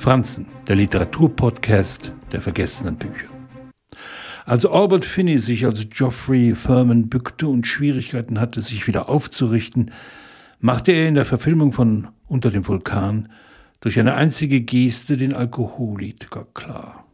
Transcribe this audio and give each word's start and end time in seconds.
Franzen, 0.00 0.46
der 0.66 0.76
Literaturpodcast 0.76 2.14
der 2.32 2.40
vergessenen 2.40 2.96
Bücher. 2.96 3.28
Als 4.46 4.64
Albert 4.64 5.04
Finney 5.04 5.36
sich 5.36 5.66
als 5.66 5.90
Geoffrey 5.90 6.54
Furman 6.54 7.10
bückte 7.10 7.46
und 7.46 7.66
Schwierigkeiten 7.66 8.40
hatte, 8.40 8.62
sich 8.62 8.86
wieder 8.86 9.10
aufzurichten, 9.10 9.90
machte 10.58 10.92
er 10.92 11.06
in 11.06 11.16
der 11.16 11.26
Verfilmung 11.26 11.74
von 11.74 12.08
Unter 12.28 12.50
dem 12.50 12.66
Vulkan 12.66 13.28
durch 13.80 14.00
eine 14.00 14.14
einzige 14.14 14.62
Geste 14.62 15.18
den 15.18 15.34
Alkoholiker 15.34 16.46
klar. 16.54 17.04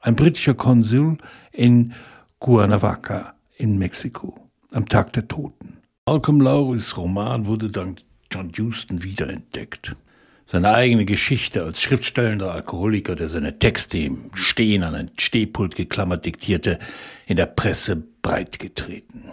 Ein 0.00 0.14
britischer 0.14 0.54
Konsul 0.54 1.16
in 1.52 1.94
Cuernavaca 2.38 3.32
in 3.56 3.78
Mexiko 3.78 4.38
am 4.72 4.86
Tag 4.86 5.14
der 5.14 5.26
Toten. 5.26 5.78
Malcolm 6.04 6.42
Lowrys 6.42 6.98
Roman 6.98 7.46
wurde 7.46 7.70
dank 7.70 8.00
John 8.30 8.52
Huston 8.58 9.02
wiederentdeckt. 9.02 9.96
Seine 10.48 10.74
eigene 10.74 11.04
Geschichte 11.04 11.64
als 11.64 11.82
schriftstellender 11.82 12.52
Alkoholiker, 12.52 13.16
der 13.16 13.28
seine 13.28 13.58
Texte 13.58 13.98
im 13.98 14.30
Stehen 14.34 14.84
an 14.84 14.94
ein 14.94 15.10
Stehpult 15.18 15.74
geklammert 15.74 16.24
diktierte, 16.24 16.78
in 17.26 17.36
der 17.36 17.46
Presse 17.46 17.96
breitgetreten. 18.22 19.24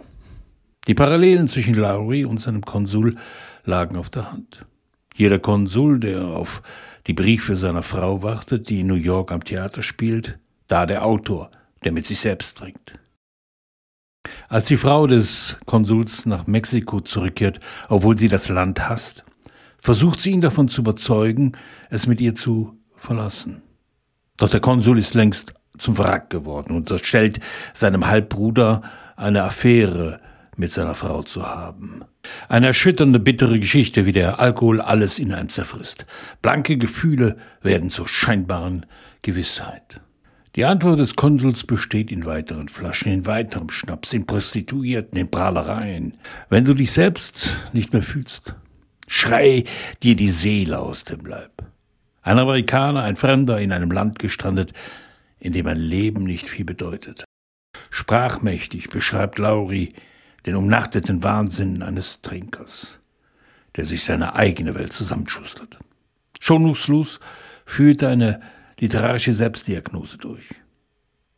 Die 0.87 0.95
Parallelen 0.95 1.47
zwischen 1.47 1.75
Lowry 1.75 2.25
und 2.25 2.39
seinem 2.39 2.61
Konsul 2.61 3.15
lagen 3.63 3.95
auf 3.95 4.09
der 4.09 4.31
Hand. 4.31 4.65
Jeder 5.13 5.37
Konsul, 5.37 5.99
der 5.99 6.25
auf 6.25 6.63
die 7.05 7.13
Briefe 7.13 7.57
seiner 7.57 7.83
Frau 7.83 8.23
wartet, 8.23 8.69
die 8.69 8.79
in 8.79 8.87
New 8.87 8.95
York 8.95 9.31
am 9.31 9.43
Theater 9.43 9.83
spielt, 9.83 10.39
da 10.67 10.87
der 10.87 11.05
Autor, 11.05 11.51
der 11.83 11.91
mit 11.91 12.07
sich 12.07 12.21
selbst 12.21 12.57
trinkt. 12.57 12.99
Als 14.49 14.65
die 14.65 14.77
Frau 14.77 15.05
des 15.05 15.57
Konsuls 15.67 16.25
nach 16.25 16.47
Mexiko 16.47 17.01
zurückkehrt, 17.01 17.59
obwohl 17.87 18.17
sie 18.17 18.29
das 18.29 18.49
Land 18.49 18.89
hasst, 18.89 19.23
versucht 19.83 20.21
sie 20.21 20.31
ihn 20.31 20.41
davon 20.41 20.69
zu 20.69 20.81
überzeugen, 20.81 21.51
es 21.89 22.07
mit 22.07 22.21
ihr 22.21 22.33
zu 22.33 22.79
verlassen. 22.95 23.61
Doch 24.37 24.49
der 24.49 24.61
Konsul 24.61 24.97
ist 24.97 25.13
längst 25.13 25.53
zum 25.77 25.97
Wrack 25.97 26.29
geworden 26.29 26.71
und 26.71 26.77
unterstellt 26.77 27.41
seinem 27.73 28.07
Halbbruder 28.07 28.81
eine 29.17 29.43
Affäre 29.43 30.21
mit 30.55 30.71
seiner 30.71 30.95
Frau 30.95 31.21
zu 31.23 31.45
haben. 31.45 32.05
Eine 32.47 32.67
erschütternde, 32.67 33.19
bittere 33.19 33.59
Geschichte, 33.59 34.05
wie 34.05 34.13
der 34.13 34.39
Alkohol 34.39 34.79
alles 34.79 35.19
in 35.19 35.33
einem 35.33 35.49
zerfrisst. 35.49 36.05
Blanke 36.41 36.77
Gefühle 36.77 37.35
werden 37.61 37.89
zur 37.89 38.07
scheinbaren 38.07 38.85
Gewissheit. 39.21 39.99
Die 40.55 40.63
Antwort 40.63 40.99
des 40.99 41.15
Konsuls 41.15 41.65
besteht 41.65 42.11
in 42.11 42.25
weiteren 42.25 42.69
Flaschen, 42.69 43.11
in 43.11 43.25
weiterem 43.25 43.69
Schnaps, 43.69 44.13
in 44.13 44.25
Prostituierten, 44.27 45.17
in 45.17 45.29
Prahlereien. 45.29 46.15
Wenn 46.49 46.63
du 46.63 46.73
dich 46.73 46.91
selbst 46.91 47.49
nicht 47.73 47.91
mehr 47.91 48.03
fühlst, 48.03 48.55
schrei 49.07 49.63
dir 50.01 50.15
die 50.15 50.29
Seele 50.29 50.79
aus 50.79 51.03
dem 51.03 51.25
Leib. 51.25 51.63
Ein 52.21 52.39
Amerikaner, 52.39 53.03
ein 53.03 53.15
Fremder 53.15 53.59
in 53.59 53.71
einem 53.71 53.91
Land 53.91 54.19
gestrandet, 54.19 54.73
in 55.39 55.53
dem 55.53 55.67
ein 55.67 55.77
Leben 55.77 56.23
nicht 56.23 56.47
viel 56.47 56.65
bedeutet. 56.65 57.25
Sprachmächtig 57.89 58.89
beschreibt 58.89 59.39
Lauri 59.39 59.89
den 60.45 60.55
umnachteten 60.55 61.23
Wahnsinn 61.23 61.83
eines 61.83 62.21
Trinkers, 62.21 62.99
der 63.75 63.85
sich 63.85 64.03
seine 64.03 64.35
eigene 64.35 64.75
Welt 64.75 64.93
zusammenschustert. 64.93 65.77
Schonungslos 66.39 67.19
führte 67.65 68.07
eine 68.07 68.41
literarische 68.79 69.33
Selbstdiagnose 69.33 70.17
durch. 70.17 70.43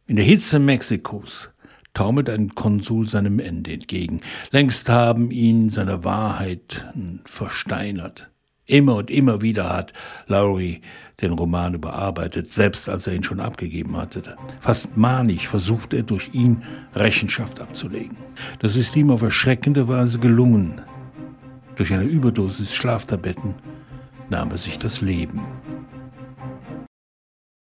In 0.08 0.16
der 0.16 0.26
Hitze 0.26 0.60
Mexikos 0.60 1.50
taumelt 1.96 2.30
ein 2.30 2.54
Konsul 2.54 3.10
seinem 3.10 3.40
Ende 3.40 3.74
entgegen. 3.74 4.22
Längst 4.52 4.88
haben 4.90 5.32
ihn 5.32 5.72
seine 5.72 6.04
Wahrheiten 6.04 7.22
versteinert. 7.26 8.30
Immer 8.68 8.96
und 8.96 9.12
immer 9.12 9.42
wieder 9.42 9.70
hat 9.70 9.94
Lowry 10.28 10.82
den 11.22 11.32
Roman 11.32 11.76
überarbeitet, 11.76 12.52
selbst 12.52 12.90
als 12.90 13.08
er 13.08 13.14
ihn 13.14 13.24
schon 13.24 13.40
abgegeben 13.40 13.96
hatte. 13.96 14.36
Fast 14.60 14.98
manig 14.98 15.48
versucht 15.48 15.94
er 15.94 16.04
durch 16.04 16.30
ihn 16.34 16.64
Rechenschaft 16.94 17.62
abzulegen. 17.62 18.18
Das 18.60 18.76
ist 18.76 18.96
ihm 18.96 19.12
auf 19.12 19.22
erschreckende 19.22 19.88
Weise 19.88 20.20
gelungen. 20.20 20.82
Durch 21.76 21.94
eine 21.94 22.04
Überdosis 22.04 22.74
Schlaftabletten 22.74 23.56
nahm 24.30 24.52
er 24.52 24.58
sich 24.58 24.78
das 24.78 25.02
Leben. 25.02 25.42